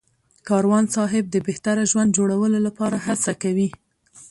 [0.47, 3.67] کاروان صاحب د بهتره ژوند جوړولو لپاره هڅه کوي.